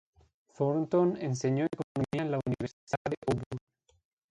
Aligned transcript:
Thornton 0.57 1.15
enseñó 1.21 1.65
economía 1.67 2.23
en 2.25 2.31
la 2.31 2.39
Universidad 2.43 3.03
de 3.07 3.15
Auburn. 3.27 3.43